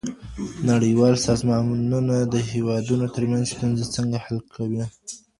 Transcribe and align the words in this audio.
نړيوال 0.69 1.15
سازمانونه 1.27 2.15
د 2.33 2.35
هېوادونو 2.51 3.05
ترمنځ 3.15 3.45
ستونزې 3.53 3.85
څنګه 3.95 4.17
حل 4.25 4.39
کوي؟ 4.55 4.83